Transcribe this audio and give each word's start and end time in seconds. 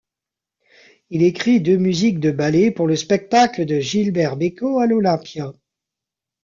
Il 1.11 1.21
écrit 1.21 1.61
deux 1.61 1.77
musiques 1.77 2.19
de 2.19 2.31
ballets 2.31 2.71
pour 2.71 2.87
le 2.87 2.95
spectacle 2.95 3.65
de 3.67 3.79
Gilbert 3.79 4.35
Bécaud 4.35 4.79
à 4.79 4.87
l'Olympia. 4.87 5.53